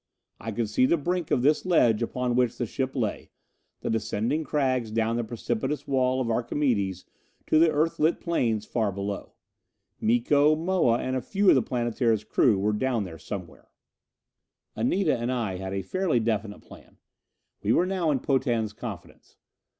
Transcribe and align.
I 0.39 0.51
could 0.51 0.67
see 0.67 0.87
the 0.87 0.97
brink 0.97 1.29
of 1.29 1.43
this 1.43 1.63
ledge 1.63 2.01
upon 2.01 2.35
which 2.35 2.57
the 2.57 2.65
ship 2.65 2.95
lay, 2.95 3.29
the 3.81 3.89
descending 3.91 4.43
crags 4.43 4.89
down 4.89 5.15
the 5.15 5.23
precipitous 5.23 5.87
wall 5.87 6.19
of 6.19 6.31
Archimedes 6.31 7.05
to 7.45 7.59
the 7.59 7.69
Earthlit 7.69 8.19
plains 8.19 8.65
far 8.65 8.91
below. 8.91 9.33
Miko, 9.99 10.55
Moa, 10.55 10.97
and 10.97 11.15
a 11.15 11.21
few 11.21 11.49
of 11.49 11.53
the 11.55 11.61
Planetara's 11.61 12.23
crew 12.23 12.57
were 12.57 12.73
down 12.73 13.03
there 13.03 13.19
somewhere. 13.19 13.69
Anita 14.75 15.15
and 15.15 15.31
I 15.31 15.57
had 15.57 15.71
a 15.71 15.83
fairly 15.83 16.19
definite 16.19 16.61
plan. 16.61 16.97
We 17.61 17.71
were 17.71 17.85
now 17.85 18.09
in 18.09 18.21
Potan's 18.21 18.73
confidence. 18.73 19.37